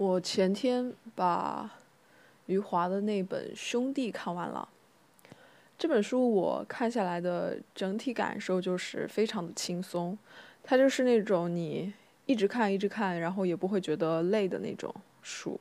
[0.00, 1.70] 我前天把
[2.46, 4.66] 余华的那本《兄弟》看完了。
[5.78, 10.16] 这本书我看下来的整体感受就是非常的轻松，
[10.62, 11.92] 它就是那种你
[12.24, 14.90] 一直看一直看，然后也不会觉得累的那种
[15.20, 15.60] 书。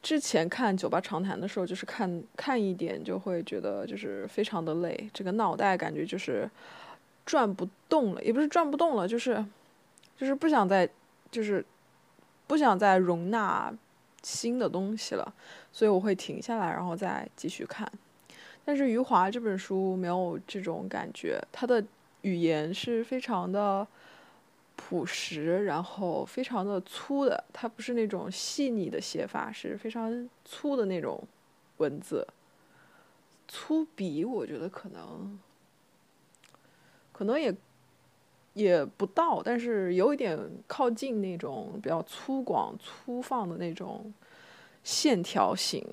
[0.00, 6.48] 之前看《酒吧长谈》的时候，就是看看一点就会觉得就是非常的累，这个脑袋感觉就是
[7.26, 9.44] 转不动了，也不是转不动了，就是
[10.16, 10.88] 就是不想再
[11.32, 11.64] 就是
[12.48, 13.72] 不想再容纳
[14.24, 15.32] 新的东西了，
[15.70, 17.88] 所以我会停下来，然后再继续看。
[18.64, 21.84] 但是余华这本书没有这种感觉，他的
[22.22, 23.86] 语言是非常的。
[24.80, 31.20] 朴实，然后非常的粗的，它不是那种细腻的写法，是非常粗的那种
[31.78, 32.24] 文字。
[33.48, 35.36] 粗笔，我觉得可能，
[37.10, 37.52] 可能也
[38.58, 44.12] 也不到，但是有一点靠近那种比较粗犷、粗放的那种
[44.82, 45.86] 线条型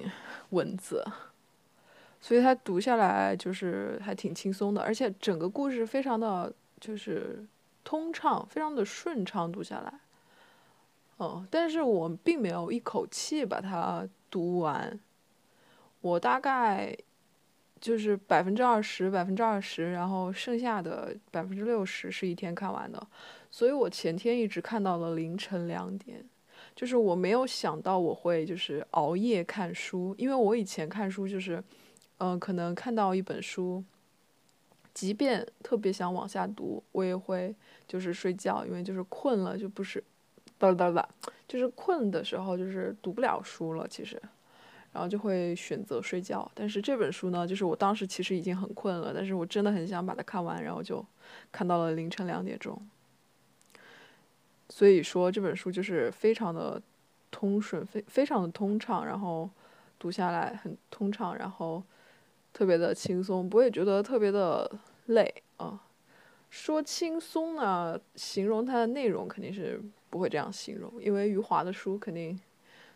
[0.50, 1.06] 文字，
[2.20, 7.46] 所以它读下来就是还挺轻松的，而且整个故事非常的就是。
[7.88, 9.94] 通畅，非常的顺畅，读下来，
[11.20, 15.00] 嗯，但是我并没有一口气把它读完，
[16.02, 16.98] 我大概
[17.86, 23.00] 就是百分之二十，百分之二十，然后剩下的百分之六十是一天看完的，
[23.52, 26.26] 所以我前天一直看到了凌晨两点，
[26.76, 31.64] 就是我没有想到我会就是熬夜看书，因为我以前看书就是，
[32.18, 33.84] 嗯，可能看到一本书。
[34.92, 37.54] 即便特别想往下读，我也会
[37.88, 40.04] 就是睡觉，因为就是困了，就不是，
[40.58, 41.08] 哒哒哒，
[41.48, 44.20] 就是困的时候就是读不了书了，其实，
[44.96, 46.50] 然后就会选择睡觉。
[46.56, 51.06] 但是这本书呢，就是我当时其实已经很困了，但是我真的很想把它看完，然后就
[51.52, 52.82] 看到了凌晨两点钟。
[54.70, 56.82] 所以说这本书就是非常的
[57.30, 59.50] 通顺，非非常的通畅，然后
[60.00, 61.84] 读下来很通畅，然后。
[62.58, 65.78] 特别的轻松，不会觉得特别的累啊。
[66.50, 69.78] 说轻松呢，形容它的内容肯定是
[70.10, 72.40] 不会这样形容，因为余华的书肯定，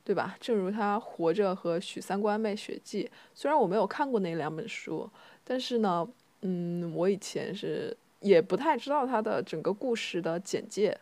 [0.10, 0.36] 对吧？
[0.40, 3.04] 正如他《活着》和《许三观卖血记》，
[3.36, 5.08] 虽然我没有看过那两本书，
[5.44, 6.10] 但是呢，
[6.42, 10.98] 嗯，我以前是也不太知道他的整个故事的简介，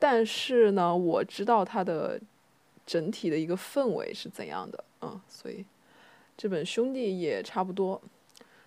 [0.00, 2.20] 但是呢，我知道他的
[2.84, 5.64] 整体的一个氛围是怎样的，嗯，所以。
[6.36, 8.02] 这本兄弟也差不多，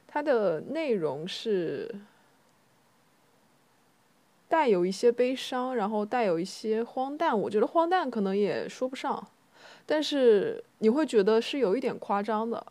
[0.07, 1.93] 它的内容是
[4.47, 7.37] 带有一些悲伤，然后带有一些荒诞。
[7.37, 9.27] 我觉得荒诞可能也说不上，
[9.91, 12.65] 但是你会觉得是有一点夸张的。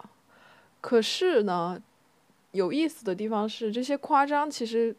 [0.80, 1.78] 可是呢，
[2.52, 4.96] 有意思的地方是，这些夸张其实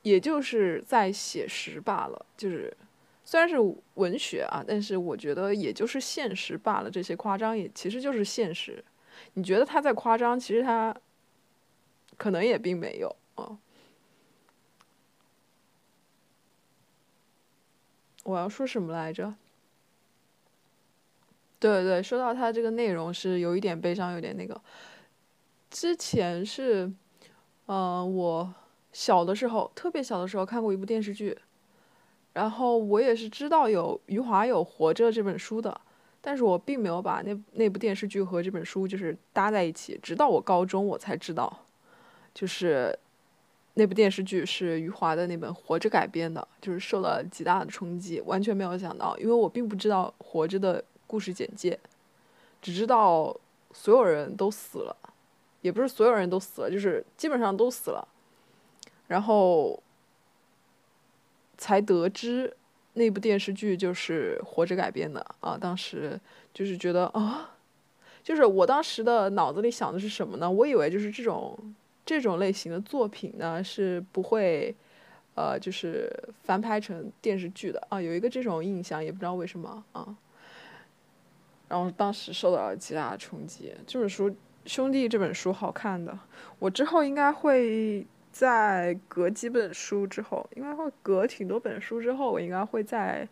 [0.00, 2.74] 也就是在写实罢了，就是。
[3.24, 3.56] 虽然是
[3.94, 6.90] 文学啊，但是我觉得也就是现实罢了。
[6.90, 8.82] 这些夸张也其实就是现实。
[9.34, 10.94] 你觉得他在夸张，其实他
[12.16, 13.58] 可能也并没有啊。
[18.24, 19.34] 我要说什么来着？
[21.62, 24.60] 对对，说到他这个内容是有一点悲伤，有点那个。
[25.70, 26.92] 之前是，
[27.66, 28.52] 嗯，我
[28.92, 31.38] 小的时候，特别小的时候看过一部电视剧。
[32.32, 35.80] 然后我也是知道有余华有《活着》这本书的，
[36.20, 41.64] 但是我并没有把那那部电视剧和这本书就是搭在一起，直到我高中我才知道，
[42.34, 42.98] 就是
[43.74, 51.78] 那部电视剧是余华的那本《活着》改编的，就是受了极大的冲击，完全没有想到，因为我并不知道《活着》的故事简介，
[52.62, 53.36] 只知道
[53.72, 54.96] 所有人都死了，
[55.60, 58.08] 也不是所有人都死了，就是基本上都死了，
[59.08, 59.78] 然后。
[61.58, 62.56] 才得知
[62.94, 65.56] 那部电视剧就是《活着》改编的啊！
[65.56, 66.18] 当时
[66.52, 67.54] 就是觉得啊，
[68.24, 70.50] 就是我当时的脑子里想的是什么呢？
[70.50, 71.56] 我以为就是这种
[72.04, 74.74] 这种类型的作品呢是不会
[75.36, 76.10] 呃就是
[76.42, 80.16] 翻拍成电视剧的啊，有一个这种印象，也不知道为什么啊。
[81.72, 83.74] 然后当时受到了极大的冲击。
[83.86, 84.28] 这本书
[84.66, 86.16] 《兄弟》这本书好看的，
[86.58, 88.06] 我之后应该会。
[88.32, 93.28] 在隔几本书之后，应该会隔挺多本书之后，我应该会再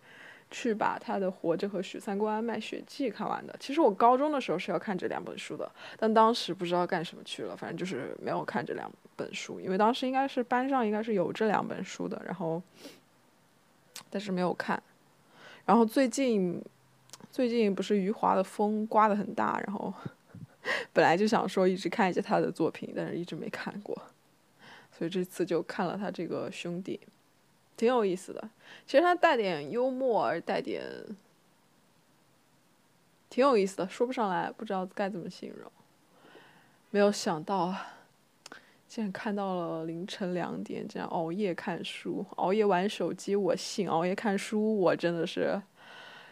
[0.51, 3.57] 去把他的《活着》和《许三观卖血记》看完的。
[3.59, 9.59] 其实我高中的时候是要看这两本书的，但当时不知道干什么去了，反正就是没有看这两本书。
[9.59, 12.63] 因为当时应该是班上应该是有这两本书的，然后
[14.11, 14.83] 但是没有看。
[15.65, 16.63] 然后最近
[17.31, 19.93] 最近不是余华的风刮得很大，然后
[20.93, 23.97] 本来就想说一直看一下他的作品，但是一直没看过。
[24.93, 27.01] 所以这次就看了他这个兄弟，
[27.77, 28.51] 挺有意思的。
[28.87, 30.85] 其实他带点幽默，而带点
[33.31, 35.71] 挺有意思的，说不上来，不知道该怎么形容。
[36.91, 37.95] 没有想到啊，
[38.89, 45.63] 竟然看到了凌晨两点，这样熬夜看书，熬夜玩手机我信，熬夜看书我真的是，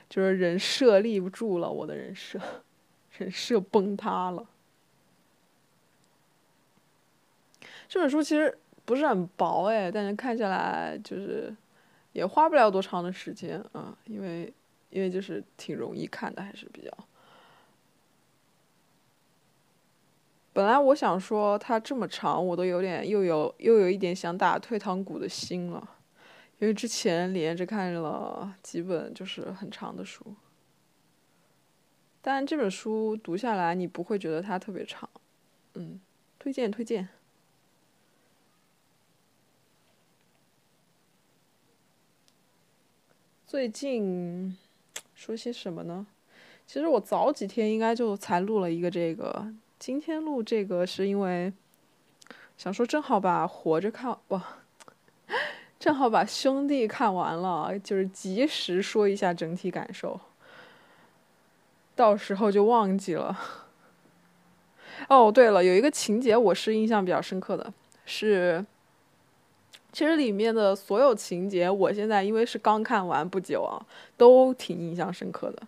[0.08, 2.40] 就是人设立不住了，我的人设，
[3.19, 4.46] 人设崩塌了。
[7.88, 11.55] 这本书其实不是很薄哎，但是看下来就是
[12.12, 14.52] 也花不了多长的时间啊，因为
[14.90, 16.90] 因为就是挺容易看的，还是比较。
[20.52, 25.96] 本来我想说它这么长，我都有点又有又有一点想打退堂鼓的心了，
[26.58, 30.34] 因为之前连着看了几本就是很长的书，
[32.20, 35.08] 但这本书读下来你不会觉得它特别长，
[35.75, 36.00] 嗯，
[36.38, 37.08] 推荐推荐。
[43.46, 44.58] 最近
[45.14, 46.06] 说些什么呢？
[46.66, 51.50] 其实我早几天应该就才录了一个这个，今天录这个是因为
[52.58, 54.57] 想说正好把《活着》看哇，
[55.79, 60.21] 正好把《兄弟》看完了，就是及时说一下整体感受，
[61.95, 63.39] 到时候就忘记了。
[65.09, 67.73] 哦，对了，有一个情节我是印象比较深刻的，
[68.05, 68.65] 是。
[69.91, 73.81] 其实里面的所有情节，我现在因为是刚看完不久啊，
[74.19, 75.63] 都挺印象深刻的。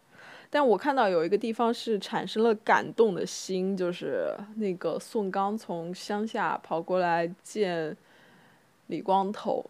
[0.50, 7.96] 但我看到有一个地方是产生了感动的心，就是那个宋刚从乡下跑过来见
[8.88, 9.64] 李光头，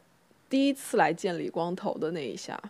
[0.50, 2.61] 第一次来见李光头的那一下。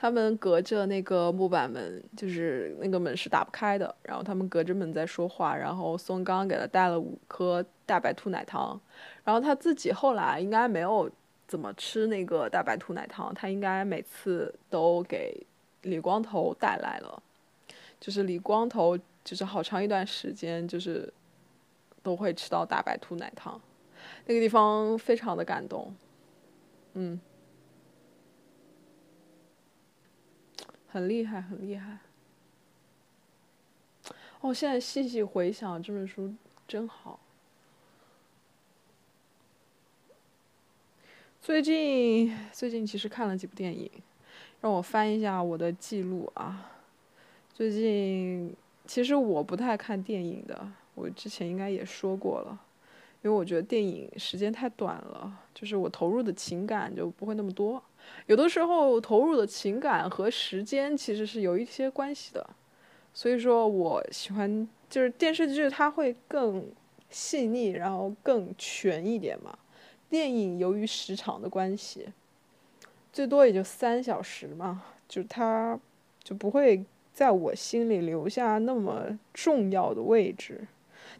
[0.00, 3.92] 他们隔着那个木板门，就是那个门是打不开的。
[4.04, 8.80] 然后他们隔着门在说话，然后宋刚给他带了五颗大白兔奶糖，
[9.24, 11.10] 然后他自己后来应该没有
[11.48, 15.44] 怎么吃那个大白兔奶糖，他应该每次都给
[15.82, 17.20] 李光头带来了，
[17.98, 21.12] 就是李光头就是好长一段时间就是
[22.04, 23.60] 都会吃到大白兔奶糖，
[24.26, 25.92] 那个地方非常的感动，
[27.00, 27.20] 嗯。
[30.88, 31.98] 很厉害，很厉害。
[34.40, 36.34] 哦，现在细细回想，这本书
[36.66, 37.20] 真好。
[41.40, 43.88] 最近最近其实看了几部电影，
[44.60, 46.72] 让我翻一下我的记录啊。
[47.54, 48.56] 最近
[48.86, 52.58] 其实我不太看电影的，我之前应该也说过了，
[53.22, 57.82] 因为我觉得电影时间太短了，就是我投入的情感就不会那么多。
[58.26, 62.48] 有的时候投入的情感和时间其实是有一些关系的，
[63.12, 66.64] 所以说我喜欢就是电视剧它会更
[67.10, 69.58] 细腻，然后更全一点嘛。
[70.08, 72.06] 电影由于时长的关系，
[73.12, 75.78] 最多也就三小时嘛，就它
[76.22, 76.82] 就不会
[77.12, 80.66] 在我心里留下那么重要的位置。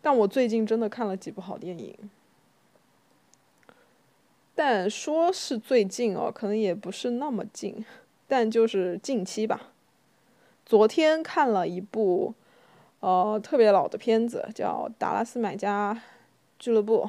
[0.00, 1.96] 但我最近真的看了几部好电影。
[4.54, 7.84] 但说是最近哦，可能也不是那么近，
[8.26, 9.72] 但就是近期吧。
[10.66, 12.34] 昨天看了一部，
[13.00, 16.02] 呃，特别老的片子，叫《达拉斯买家
[16.58, 17.04] 俱乐部》。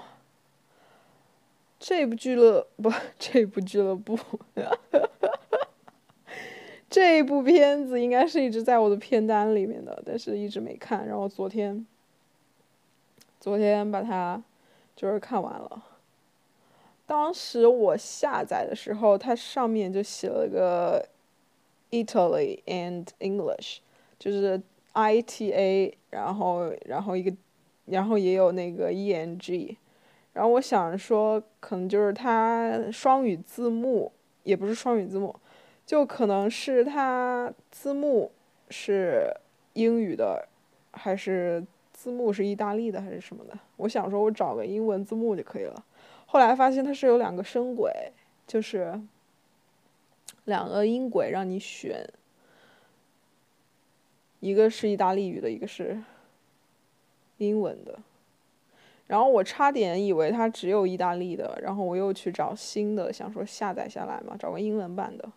[1.79, 4.19] 这部俱乐不， 这部俱乐部，
[6.89, 11.07] 这部片子应该是一直在我的片单里面的，但是一直没看。
[11.07, 11.85] 然后昨天，
[13.39, 14.43] 昨天把它
[14.95, 15.83] 就是看完了。
[17.05, 21.07] 当时我下载的时候，它上面就写了个
[21.89, 23.77] Italy and English，
[24.19, 24.61] 就是
[24.93, 27.35] I T A，然后然后一个，
[27.85, 29.77] 然后也有那个 E N G，
[30.33, 34.11] 然后我想说，可能就是它双语字幕，
[34.43, 35.35] 也不是双语字幕，
[35.85, 38.31] 就可能是它字幕
[38.69, 39.33] 是
[39.73, 40.47] 英语的，
[40.91, 41.65] 还是
[41.99, 43.59] 字幕是意大利的，还是什么的？
[43.75, 45.83] 我想说，我找个英文字幕就可以了。
[46.25, 47.91] 后来发现它是有两个声轨，
[48.47, 48.97] 就是
[50.45, 52.07] 两个音轨让你选，
[54.39, 56.01] 一个是意大利语的，一个是
[57.35, 57.99] 英文的。
[59.07, 65.29] 然后我差点以为它只有意大利的，然后我又去找新的，想说下载下来嘛，找个英文版的。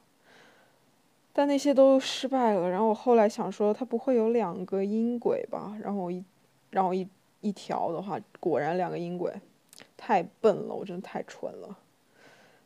[1.32, 2.70] 但那些都失败了。
[2.70, 5.76] 然后我后来想说，它不会有两个音轨吧？
[5.82, 6.22] 然后我一，
[6.72, 7.08] 然后一
[7.40, 9.32] 一调的话，果然两个音轨。
[9.96, 11.78] 太笨了，我真的太蠢了。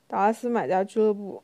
[0.07, 1.43] 达拉斯买家俱乐部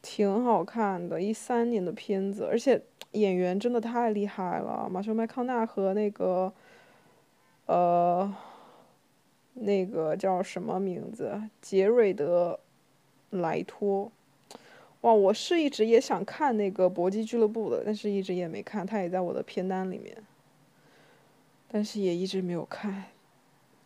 [0.00, 2.80] 挺好看的，一三年的片子，而且
[3.12, 6.50] 演员真的太厉害了，马修麦康纳和那个，
[7.66, 8.34] 呃，
[9.52, 11.38] 那个叫什么名字？
[11.60, 12.58] 杰瑞德
[13.28, 14.10] 莱托，
[15.02, 20.16] 哇，我是一直也想看那个搏击俱乐部的，但是一直也没看，它也在我的片单里面，
[21.68, 23.04] 但是也一直没有看。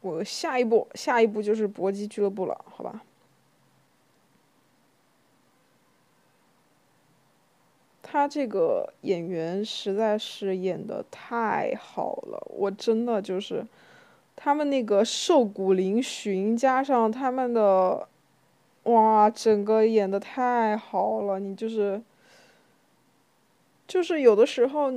[0.00, 3.02] 我下一步，下一步就是搏击俱乐部了，好吧？
[8.02, 13.66] 他这个演员实在是演的太好了，我真的就是，
[14.34, 18.08] 他们那个瘦骨嶙峋，加上他们的。
[18.84, 21.38] 哇，整个演的太好了！
[21.38, 22.00] 你就是，
[23.86, 24.90] 就是有的时候，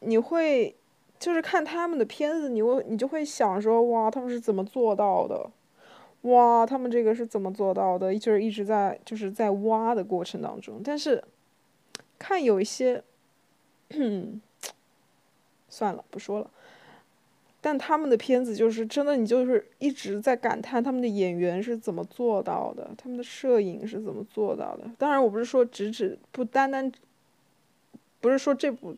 [0.00, 0.74] 你会，
[1.22, 5.48] 就是看他们的片子，你会你就会想说，哇，他们是怎么做到的？
[6.22, 8.12] 哇，他们这个是怎么做到的？
[8.18, 11.22] 就是一直在就是在挖的过程当中，但是，
[12.18, 13.04] 看有一些，
[15.68, 16.50] 算了，不说了。
[17.60, 24.90] 但他们的片子就是真的，你就是一直在感叹他们的演员是怎么做到的，他们的摄影是怎么做到的。
[24.98, 26.90] 当然，我不是说只指不单单，
[28.20, 28.96] 不是说这部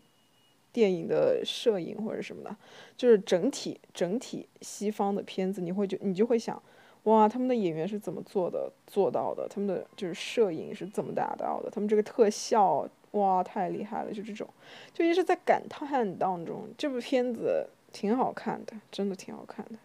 [0.75, 2.55] 电影的摄影或者什么的，
[2.99, 6.63] 就是整体整体西方的片子，你会就你就会想，
[7.05, 9.49] 哇，他们的演员是怎么做的做到的？
[9.49, 11.71] 他们的就是摄影是怎么达到的？
[11.71, 14.13] 他们这个特效，哇，太厉害了！
[14.13, 14.47] 就这种，
[14.93, 17.69] 就一直在感叹当中，这部片子。
[17.95, 19.77] 挺好看的，真的挺好看的。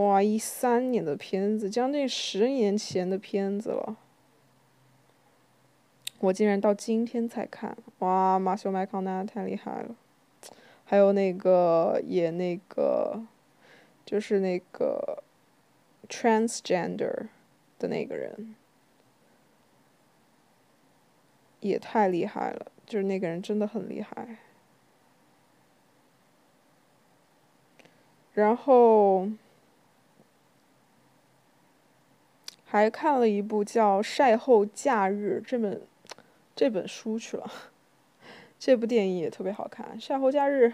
[0.00, 3.96] 哇，一三年的片子，将近十年前的片子了，
[6.20, 7.76] 我竟然到今天才看。
[8.00, 9.94] 哇，马修麦康纳太厉害了，
[10.84, 13.22] 还有那个演那个，
[14.04, 15.22] 就是那个
[16.08, 17.28] transgender
[17.78, 18.56] 的那个人，
[21.60, 24.38] 也太厉害了，就是那个人真的很厉害。
[28.34, 29.28] 然后
[32.64, 35.82] 还看了一部叫《晒后假日》这本
[36.58, 37.48] 这本书去了，
[38.58, 40.64] 这部电影也特别好看，《晒后假日》。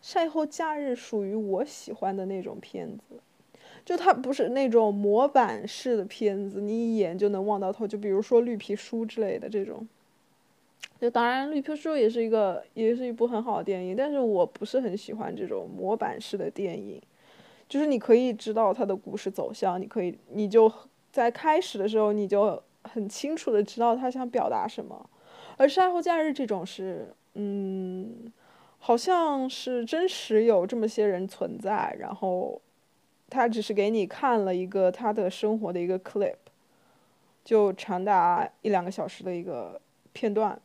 [0.00, 3.02] 晒后假日属于我喜欢的那种片子，
[3.84, 9.88] 就它不是那种模板式的片子，你一眼就能望到头，就比如说《绿皮书》之类的这种。
[11.00, 17.02] 就当然，《绿皮书》也是一个，也是一部很好的电影，但是我不是很喜欢这种模板式的电影，
[17.68, 20.72] 就是你可以知道它的故事走向，你可以，你就
[21.10, 25.08] 在开始的时候你就很清楚的知道他想表达什么，
[25.56, 28.32] 而《晒后假日》这种是，嗯，
[28.78, 32.60] 好像是真实有这么些人存在，然后
[33.28, 36.36] 他只是给你看了一个他的生活的一个 clip，
[37.44, 39.80] 就长达一两个小时的一个
[40.12, 40.60] 片段。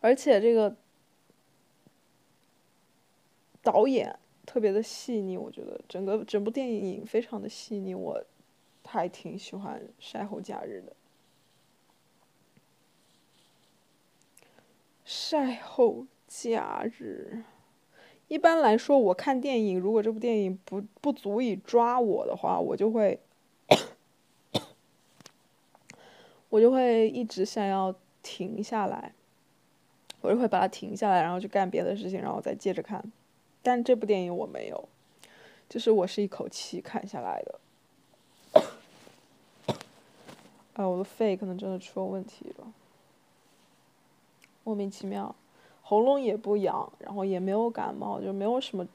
[0.00, 0.76] 而且这个
[3.62, 4.16] 导演
[4.48, 8.24] 特别的细腻，我觉得整个整部电影非常的细腻，我
[8.86, 10.96] 还挺喜欢《晒后假日》的。
[15.04, 17.44] 晒后假日，
[18.28, 23.20] 一般来说，我看电影，如果这部电影不不足以抓我的话，我就会
[26.48, 29.12] 我就会一直想要停下来。
[30.22, 33.04] 我就会把它停下来，然后去干别的事情，然后再接着看。
[33.68, 34.88] 但这部电影我没有，
[35.68, 37.60] 就是我是一口气看下来的。
[40.72, 42.72] 哎，我的肺可能真的出了问题了，
[44.64, 45.34] 莫名其妙，
[45.82, 48.88] 喉咙也不痒，然后也没有感冒，就没有什么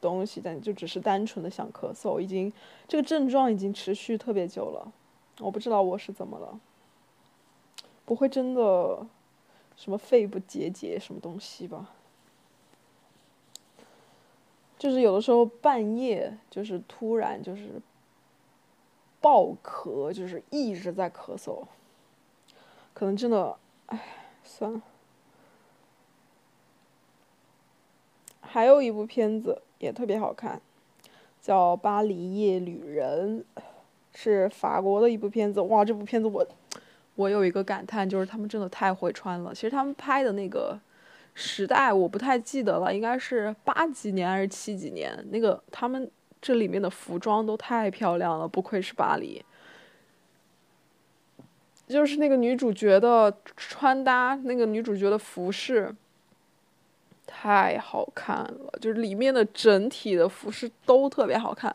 [0.00, 2.52] 东西，但就只是单纯的想咳嗽，已经
[2.88, 4.92] 这个症状已经持续特别久了。
[5.38, 6.58] 我不知道我是怎么了，
[8.04, 9.06] 不会真的。
[9.74, 11.90] 什么肺部结节什么东西吧，
[14.82, 17.80] 就是有的时候半夜就是突然就是
[19.20, 21.62] 爆咳，就是一直在咳嗽，
[22.92, 24.02] 可能真的，哎，
[24.42, 24.82] 算了。
[28.40, 30.60] 还有一部片子也特别好看，
[31.40, 33.44] 叫《巴黎夜旅人》，
[34.12, 35.60] 是法国的一部片子。
[35.60, 36.44] 哇，这部片子我。
[37.14, 39.54] 我有一个感叹，就是他们真的太会穿了。
[39.54, 40.76] 其实他们拍的那个
[41.34, 45.16] 时代我不太记得了，应该是八几年还是七几年？
[45.30, 46.10] 那个他们
[46.40, 49.44] 这里面的服装都太漂亮了，不愧是巴黎。
[51.88, 55.94] 就是那个女主角的穿搭，那个女主角的服饰
[57.26, 61.74] 太好看了，就是里面的整体的服饰都特别好看，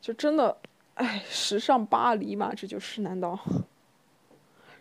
[0.00, 0.56] 就真的，
[0.94, 3.38] 哎，时尚巴黎嘛，这就是难道？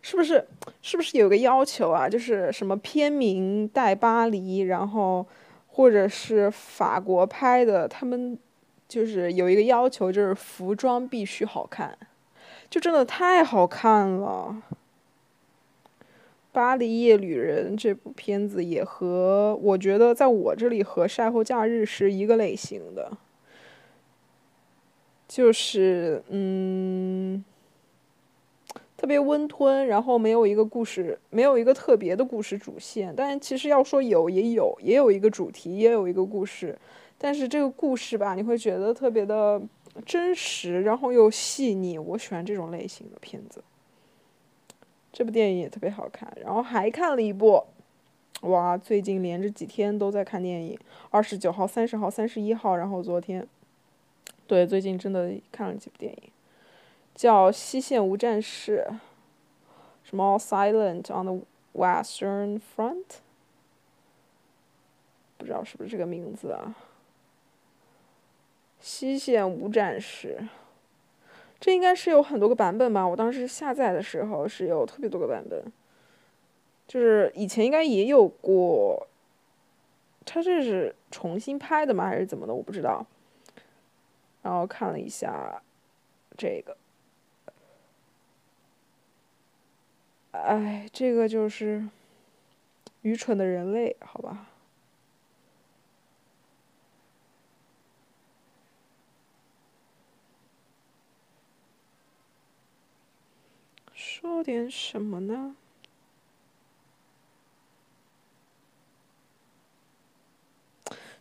[0.01, 0.45] 是不是
[0.81, 2.07] 是不是有个要求啊？
[2.07, 5.25] 就是什么片名带巴黎，然后
[5.67, 8.37] 或者是法国拍的，他们
[8.87, 11.97] 就是有一个要求，就是服装必须好看，
[12.69, 14.63] 就真的太好看了。
[16.51, 23.11] 《巴黎夜旅人》这部片子也和我觉得在我这里和《晒后假日》是一个类型的，
[25.27, 27.08] 就是嗯。
[28.99, 33.13] 特别温吞，然后没有一个故事，没有一个特别的故事主线。
[33.15, 36.77] 但其实要说有也有，也有一个主题，也有一个故事。
[37.17, 39.61] 但是这个故事吧，你会觉得特别的
[40.05, 41.97] 真实，然后又细腻。
[41.97, 43.63] 我喜欢这种类型的片子。
[45.13, 47.63] 这部电影也特别好看，然后还看了一部，
[48.41, 50.77] 哇，最近连着几天都在看电影，
[51.09, 53.47] 二十九号、三十号、三十一号，然后昨天，
[54.45, 56.23] 对，最近真的看了几部电影。
[57.19, 58.87] 叫西线无战事，
[60.05, 61.41] 什么 Silent on the
[61.73, 63.03] Western Front，
[65.37, 66.77] 不知道是不是这个名字啊？
[68.79, 70.47] 西线无战事，
[71.59, 73.05] 这应该是有很多个版本吧？
[73.05, 75.61] 我当时下载的时候是有特别多个版本，
[76.87, 79.05] 就是以前应该也有过，
[80.23, 82.05] 它这是重新拍的吗？
[82.05, 82.53] 还是怎么的？
[82.53, 83.05] 我不知道。
[84.41, 85.61] 然后看了一下
[86.37, 86.77] 这个。
[90.31, 91.87] 哎，这个就是
[93.01, 94.47] 愚蠢的人类，好吧？
[103.93, 105.55] 说点什么呢？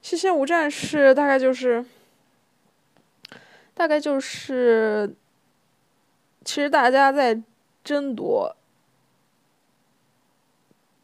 [0.02, 1.84] 西线无战事大概就是，
[3.74, 5.14] 大概就是，
[6.44, 7.42] 其实大家在
[7.82, 8.57] 争夺。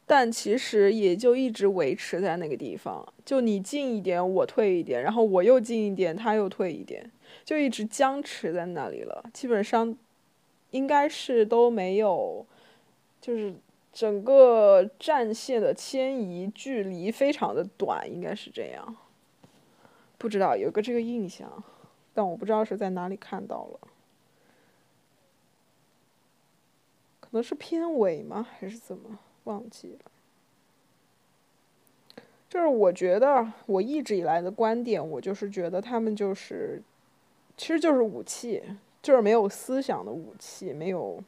[0.06, 7.10] 但其实也就一直维持在那个地方，就你进一点，我退一点，然后我又进一点，他又退一点，
[7.44, 9.24] 就一直僵持在那里了。
[9.32, 9.96] 基本上，
[10.72, 12.44] 应该是都没有，
[13.20, 13.54] 就是
[13.94, 18.96] 整个战线的迁移距离非常的短，应该是这样。
[20.18, 21.50] 不知道有个这个印象，
[22.12, 23.80] 但我不知道是在哪里看到了，
[27.20, 28.46] 可能是片尾吗？
[28.58, 29.18] 还是怎么？
[29.44, 30.10] 忘记了，
[32.48, 36.82] 就是我觉得我一直以来的观点，我就是觉得他们就是，
[37.56, 38.62] 其实就是武器，
[39.02, 41.22] 就是没有思想的武器，没有，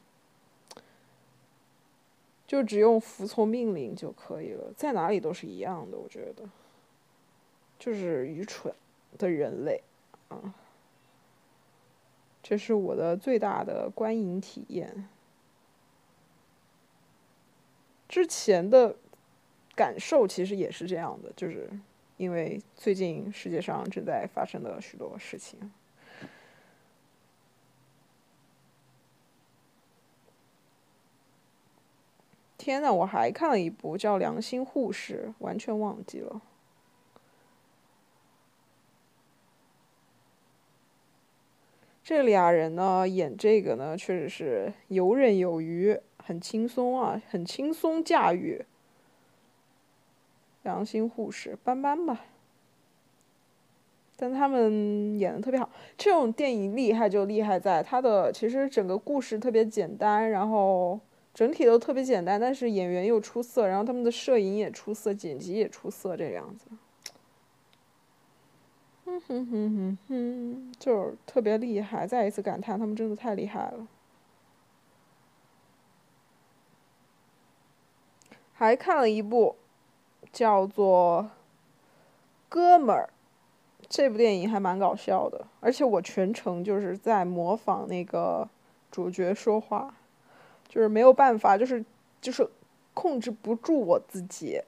[2.46, 6.48] 就只用服从命令就可以了，在哪里都是一样的，我觉得，
[7.78, 8.72] 就是愚蠢
[9.18, 9.82] 的人类
[10.28, 10.54] 啊，
[12.42, 15.08] 这是我的最大的观影体验。
[18.08, 18.96] 之前的
[19.74, 21.68] 感受其实也是这样的，就是
[22.16, 25.58] 因为最近世界上正在发生的许多事情。
[32.56, 36.42] 天呐，我还看了一部叫《良心护士》，完全忘记了。
[42.06, 45.98] 这俩人呢，演这个呢，确实是游刃有余。
[46.18, 48.64] 很轻松啊，很轻松驾驭。
[50.62, 52.26] 良心护士，般般吧。
[54.14, 55.68] 但他们演的特别好。
[55.98, 61.00] 这种电影厉害就厉害在它的其实整个故事特别简单，然后
[61.34, 66.66] 整体都特别简单，但是演员又出色，然后他们的摄影也出色，剪辑也出色，这样子。
[69.06, 72.04] 哼哼哼哼哼，就是特别厉害。
[72.04, 73.86] 再一次感叹，他们真的太厉害了。
[78.52, 79.54] 还看了一部，
[80.32, 81.22] 叫做
[82.48, 83.08] 《哥们儿》，
[83.88, 88.48] 这部电影还蛮搞笑的，而且我全程就是在模仿那个
[88.90, 89.94] 主角说话，
[90.68, 91.84] 就是没有办法，就是
[92.20, 92.48] 就是
[92.92, 94.60] 控制不住我自己，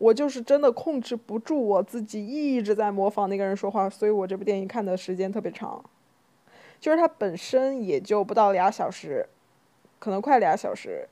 [0.00, 5.84] 我就是真的控制不住我自己，一直在模仿那个人说话，所以我这部电影看的时间特别长，
[6.80, 9.26] 就是它本身也就不到俩小时，
[9.98, 11.06] 可能快俩小时。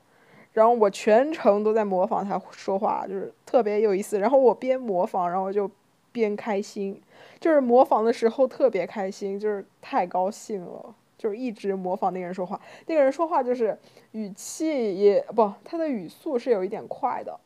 [0.53, 4.17] 然后我全程都在模仿他说话，就是特别有意思。
[4.17, 5.69] 然后我边模仿，然后就
[6.11, 6.99] 边开心，
[7.39, 12.59] 就是模仿的时候特别开心，就是太高兴了，就是一直模仿那个人说话。
[12.87, 13.77] 那个人说话就是
[14.13, 17.39] 语气也不，他的语速是有一点快的，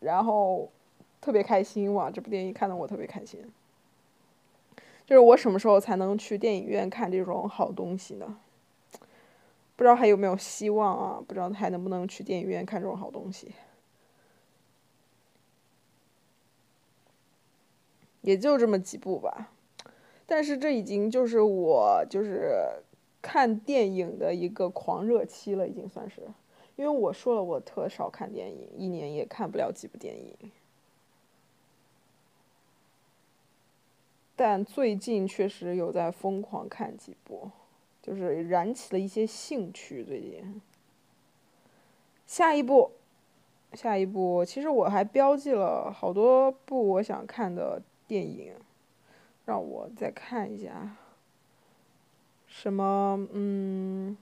[0.00, 0.66] 然后
[1.26, 2.08] 特别开心哇！
[2.08, 3.40] 这部电影看得我特别开心。
[5.04, 8.38] 就是我什么时候才能去电影院看这种好东西呢？
[9.74, 11.24] 不知道还有没有希望啊？
[11.26, 13.50] 不知道还能不能去电影院看这种好东西。
[18.20, 19.50] 也就这么几部吧，
[20.26, 22.54] 但是这已经就是我就是
[23.20, 26.22] 看电影的一个狂热期了，已经算是。
[26.76, 30.32] 因为我说了，我特少看电影，一年也看不了几部电影。
[34.36, 37.50] 但最近确实有在疯狂看几部，
[38.02, 40.04] 就是燃起了一些兴趣。
[40.04, 40.60] 最近，
[42.26, 42.92] 下一部，
[43.72, 48.52] 下一部，其实我还标记了好多部我想看的电影，
[49.46, 50.94] 让我再看一下。
[52.46, 53.26] 什么？
[53.32, 54.16] 嗯。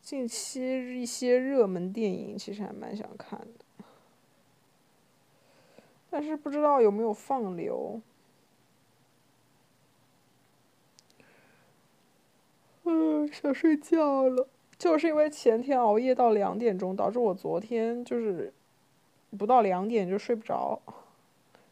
[0.00, 3.84] 近期一些热门电影其实还蛮想看的，
[6.08, 8.00] 但是不知道有没有放流。
[12.90, 14.48] 嗯，想睡觉了，
[14.78, 18.50] 就是因为前天熬夜到两点钟，导致我昨天就是
[19.36, 20.80] 不到两点就睡不着，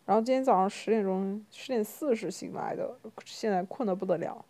[0.04, 4.44] 然后今天早上十点钟十点四十醒来的，现在困得不得了。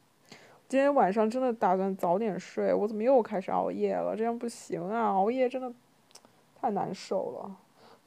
[0.68, 4.16] 今天晚上真的打算早点睡，我怎么又开始熬夜了？
[4.16, 5.12] 这样不行啊！
[5.12, 5.72] 熬夜真的
[6.60, 7.56] 太难受了。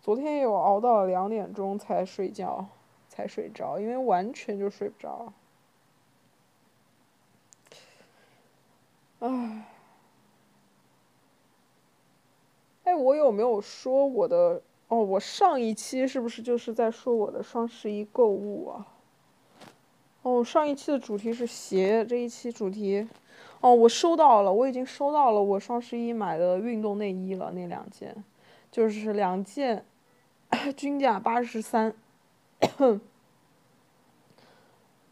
[0.02, 2.68] 昨天也有熬到了两点钟才睡觉，
[3.08, 5.32] 才睡着，因为完全就睡不着。
[9.20, 9.66] 唉，
[12.84, 14.62] 哎，我有没有说我的？
[14.88, 18.88] 哦，我上一期是不是就是在说我的双十一购物啊？
[20.24, 23.08] 哦，上一期的主题是鞋，这一期主题，
[23.62, 28.24] 哦，我收到了，我已经收到了我双十一买的运动内衣了，那两件，
[28.72, 29.86] 就是两件，
[30.76, 31.94] 均价八十三，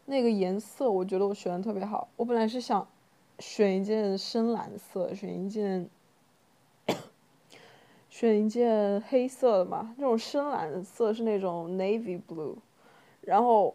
[0.06, 2.88] 那个颜色我觉得我选的特别好，我本来是想
[3.38, 5.88] 选一件深蓝色，选一件，
[8.10, 12.56] 选一件黑色的嘛，那种深蓝色是那种 navy blue，
[13.22, 13.74] 然后。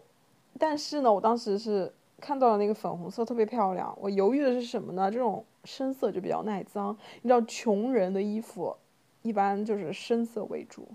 [0.59, 3.91] 但是呢，我当时是看到了那个粉红色特别漂亮。
[3.99, 5.09] 我犹豫的是什么呢？
[5.09, 6.95] 这种深色就比较耐脏。
[7.23, 8.77] 你知道，穷人的衣服
[9.23, 10.87] 一般就是深色为主。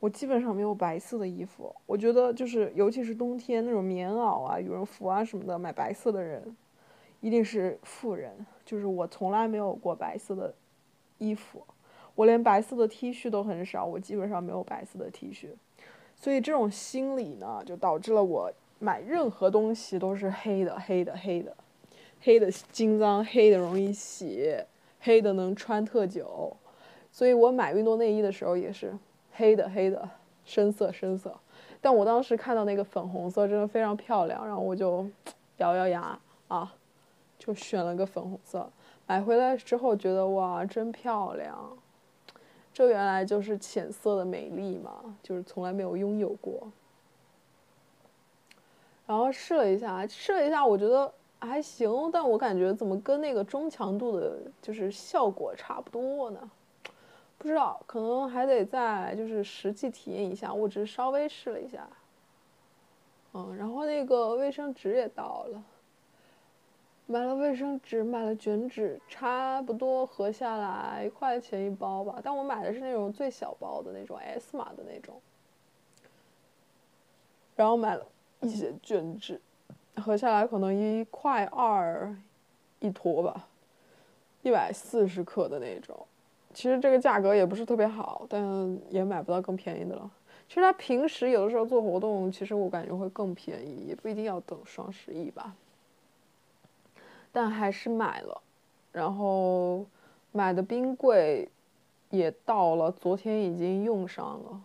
[0.00, 1.72] 我基本上没有白色的衣服。
[1.86, 6.56] 我觉得就是，尤其是冬天那种棉袄啊、羽绒服啊什么的，买白色的人
[7.20, 8.46] 一定是富人。
[8.64, 10.54] 就是我从来没有过白色的
[11.18, 11.64] 衣服，
[12.14, 13.84] 我连白色的 T 恤都很少。
[13.84, 15.48] 我基本上没有白色的 T 恤，
[16.14, 18.52] 所以这种心理呢，就导致了我。
[18.80, 21.56] 买任何东西都是黑的，黑的，黑的，
[22.20, 24.56] 黑的精脏，黑的容易洗，
[25.00, 26.56] 黑的能穿特久，
[27.10, 28.96] 所以我买运动内衣的时候也是
[29.32, 30.08] 黑的，黑的，
[30.44, 31.36] 深色，深色。
[31.80, 35.04] 但我当时看到那个粉红色真的非常漂亮，然后我就
[35.58, 36.72] 咬咬牙啊，
[37.38, 38.68] 就选了个粉红色。
[39.06, 41.78] 买回来之后觉得哇，真漂亮，
[42.74, 46.70] 这原来就是浅色的美丽嘛，就是从来没有拥有过。
[49.06, 56.50] 然后试了一下，试了一下，我觉得还行，但我感觉怎么跟那个中强度的，就是效果差不多呢？
[57.38, 60.52] 不知道，可能还得再就是实际体验一下。
[60.52, 61.88] 我只是稍微试了一下，
[63.32, 65.62] 嗯，然后那个卫生纸也到了，
[67.08, 72.20] 买了卫生纸，买了卷纸，差不多合下来一块钱一包吧。
[72.22, 75.20] 但我买的是那种最小包的那种 S 码的那种，
[77.56, 78.06] 然后买了。
[78.40, 79.40] 一些卷纸，
[79.96, 82.14] 合下来可能一块二
[82.78, 83.48] 一坨吧，
[84.42, 86.06] 一百四十克的那种。
[86.54, 90.08] 其实这个价格也不是特别好，但也买不到更便宜的了。
[90.48, 95.52] 其实他平时有的时候做活动，其实我感觉会更便宜，也不一定要等双十一吧。
[97.40, 98.42] 但还是买了，
[98.90, 99.86] 然后
[100.32, 101.48] 买的冰柜
[102.10, 104.60] 也到了，昨天已经用上了。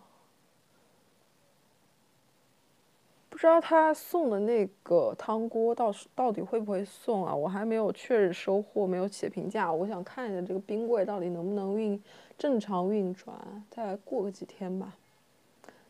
[3.30, 7.32] 不知道他送的那个汤锅到到底会不会送啊？
[7.32, 9.72] 我还没有确认收货，没有写评价。
[9.72, 12.02] 我想看一下这个冰柜到底能不能运
[12.36, 14.96] 正常运转，再过个几天吧。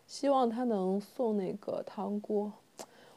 [0.06, 2.52] 希望他能送那个汤锅。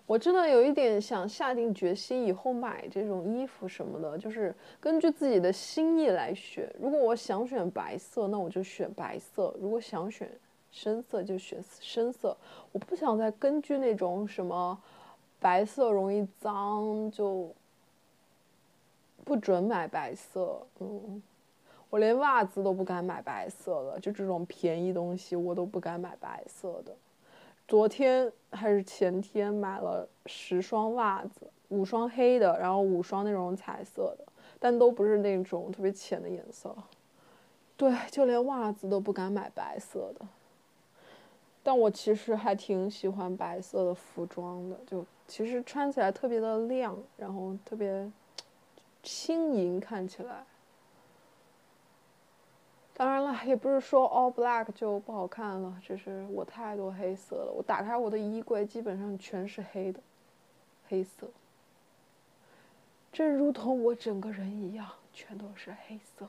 [0.08, 6.67] 我真的有一点想下定决心，以后买这种衣服什么的，就是根据自己的心意来选。
[6.82, 10.28] 如果我想选白色，那我就选白色；如果想选。
[10.70, 12.38] 深色就选深色，
[12.72, 14.78] 我不想再根据那种什么
[15.39, 17.50] 白色容易脏就
[19.24, 20.62] 不准买白色。
[20.80, 21.24] 嗯，
[21.89, 26.93] 我连袜子都不敢买白色的，就这种便宜东西我都不敢买白色的。
[27.67, 34.25] 昨天还是前天买了十双袜子，五双黑的，然后五双那种彩色的，
[34.58, 36.73] 但都不是那种特别浅的颜色。
[37.75, 40.25] 对，就连袜子都不敢买白色的。
[41.62, 48.10] 但我其实还挺喜欢白色的服装的，就其实穿起来特别的亮，然后特别
[49.03, 50.45] 轻盈，看起来。
[52.97, 57.53] 当然了，也不是说 all black 就不好看了，只是我太多黑色了。
[57.55, 59.99] 我打开我的衣柜，基本上全是黑的，
[60.88, 61.29] 黑色。
[63.12, 66.27] 正如同我整个人一样，全都是黑色。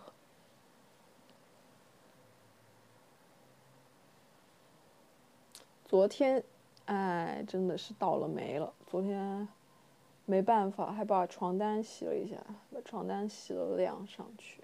[5.86, 6.44] 昨天，
[6.84, 8.70] 哎，真的是倒了霉了。
[8.86, 9.48] 昨天
[10.26, 12.36] 没办法，还把床单洗了一下，
[12.70, 14.62] 把床单洗了晾上去。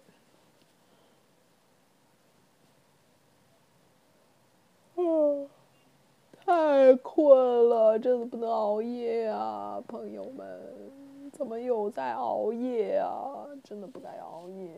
[4.97, 5.03] 啊，
[6.45, 10.61] 太困了，真的不能熬夜啊，朋友们，
[11.33, 13.47] 怎么又在熬夜啊？
[13.65, 14.77] 真的不该熬夜。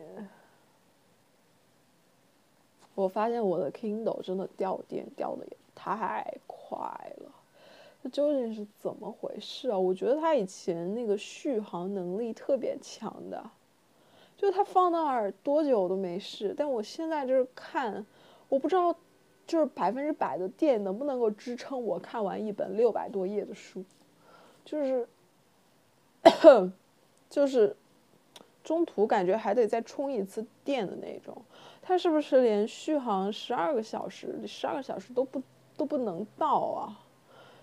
[2.95, 6.77] 我发现我的 Kindle 真的掉电掉的也太快
[7.17, 7.31] 了，
[8.01, 9.77] 这究竟是怎么回事啊？
[9.77, 13.43] 我觉得它以前那个续航能力特别强的，
[14.35, 18.03] 就它放那儿多久都没事，但我现在就是看，
[18.49, 18.95] 我不知道。
[19.47, 23.81] 就是百分之百的电能不能够支撑我看完一本六百多页的书？
[24.65, 25.07] 就是，
[27.29, 27.73] 就是
[28.61, 31.41] 中途感觉还得再充一次电的那种。
[31.81, 35.41] 它是不是连续航十二个小时、十二个小时都不
[35.77, 36.99] 都不能到啊？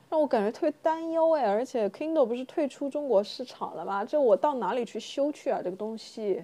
[0.08, 1.44] 让我感觉特别担忧哎！
[1.46, 4.02] 而且 Kindle 不是退出中国市场了吗？
[4.02, 5.60] 这我到哪里去修去啊？
[5.62, 6.42] 这个东西，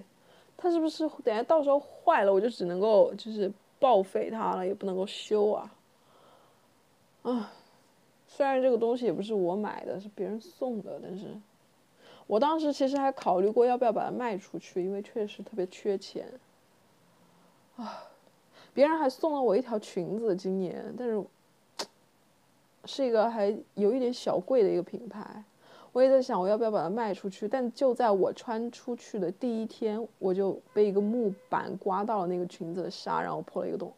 [0.55, 3.51] 它是不是等下到时候坏了，我就只能够就是。
[3.81, 5.73] 报废它了也不能够修啊，
[7.23, 7.51] 啊，
[8.27, 11.35] 虽然这个东西也不是我买的，是别人送的，但是，
[12.27, 16.31] 我当时其实还考虑过要不要把它卖出去，因为确实特别缺钱。
[17.75, 18.03] 啊，
[18.71, 21.25] 别人还送了我一条裙子，今年，但是，
[22.85, 25.43] 是一个还有一点小贵的一个品牌。
[25.93, 27.47] 我也在想，我要不要把它卖出去？
[27.47, 33.91] 但就在我穿出去的第一天，我就被一个木板刮到了那个裙子的纱，然后破了一个洞。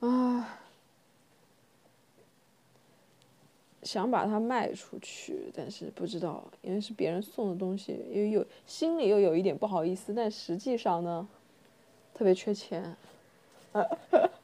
[0.00, 0.58] 啊，
[3.84, 11.28] 想把它卖出去，但是不知道，因为是别人送的东西，又有心里又有一点不好意思，但实际上呢，
[12.12, 12.96] 特别缺钱。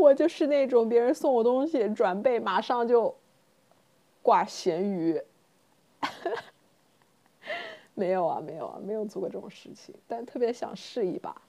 [0.00, 3.14] 我就是那种别人送我东西转背马上就
[4.22, 5.22] 挂咸鱼，
[7.94, 11.42] 没有啊，没有啊，没有做过这种事情，但特别想试一把。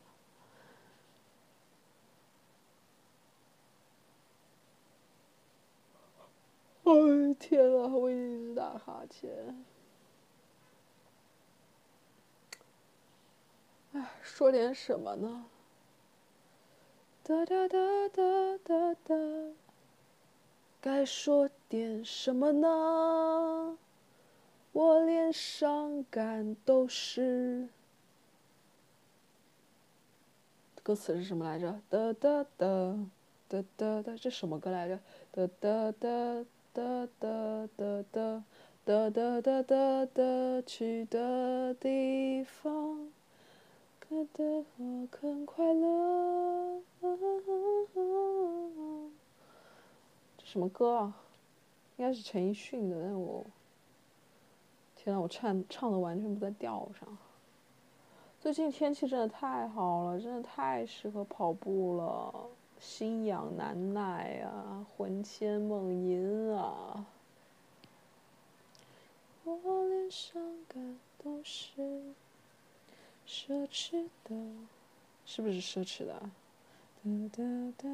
[6.83, 9.29] 哎天呐，我一直打哈欠。
[13.93, 15.45] 哎，说点什么呢？
[17.23, 17.77] 哒哒哒
[18.09, 19.15] 哒哒哒，
[20.81, 23.77] 该说点什么呢？
[24.71, 27.69] 我连伤感都是。
[30.81, 31.79] 歌词是什么来着？
[31.89, 32.97] 哒哒哒
[33.47, 34.99] 哒哒哒，这什么歌来着？
[35.31, 38.43] 哒哒哒哒哒哒哒
[38.83, 43.11] 哒哒哒哒哒，去的地方。
[44.11, 46.81] 觉得我很快乐。
[50.37, 51.15] 这什么歌啊？
[51.95, 53.45] 应该是陈奕迅的，但我
[54.97, 57.17] 天呐，我唱唱的完全不在调上。
[58.37, 62.49] 最近天气真的太好了，真的太适合跑步了，
[62.81, 67.05] 心痒难耐啊，魂牵梦萦啊。
[69.45, 72.13] 我连伤感都是。
[73.27, 74.35] 奢侈的，
[75.25, 76.13] 是不是奢侈的？
[77.03, 77.87] 哒哒哒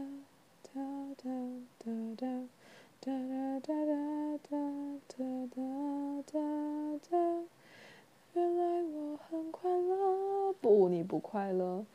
[0.74, 0.82] 哒
[1.18, 1.32] 哒
[1.80, 1.88] 哒
[2.18, 2.26] 哒
[3.00, 3.74] 哒哒哒
[4.44, 4.52] 哒
[5.08, 5.16] 哒
[5.56, 5.62] 哒
[6.26, 6.34] 哒
[7.10, 7.12] 哒。
[8.34, 11.86] 原来我很快乐，不，你不快乐。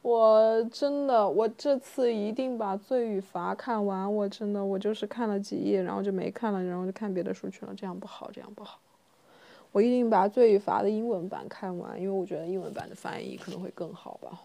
[0.00, 4.14] 我真的，我这次一定把《罪与罚》看完。
[4.14, 7.74] 我真的，我就是看了几页，然后就没看了，然后就看别的书去了。
[7.74, 8.78] 这样不好，这样不好。
[9.74, 14.40] 我一定把《罪与罚》的英文版看完，因为我觉得英文版的翻译可能会更好吧。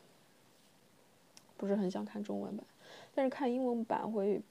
[1.56, 2.66] 不是很想看中文版，
[3.14, 4.42] 但是看英文版会，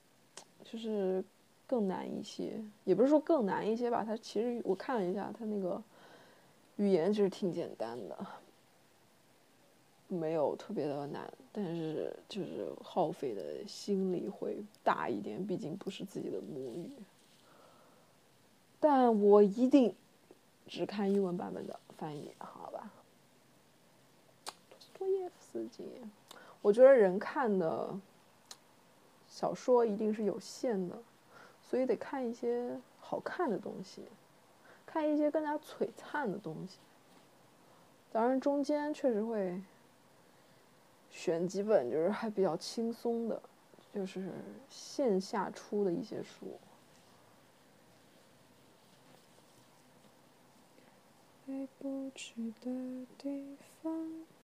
[0.62, 1.24] 就是
[1.66, 2.62] 更难一些。
[2.84, 5.82] 也不是说更难一些吧，它其实我看了一下，它那个
[6.76, 8.16] 语言其实挺简单的，
[10.06, 16.88] 没有特别的难，但是就是耗费的心力会大一点，毕竟不是自己的母语。
[18.78, 19.92] 但我一定。
[20.68, 22.90] 只看英文版本的翻译，好吧？
[24.94, 25.84] 托耶夫斯基，
[26.60, 27.96] 我觉得人看的
[29.28, 30.98] 小说一定是有限的，
[31.62, 34.02] 所以得看一些好看的东西，
[34.84, 36.78] 看一些更加璀璨的东西。
[38.10, 39.60] 当然，中间确实会
[41.10, 43.40] 选几本就是还比较轻松的，
[43.94, 44.32] 就是
[44.68, 46.58] 线下出的一些书。
[51.48, 52.70] 回不去的
[53.16, 54.28] 地方。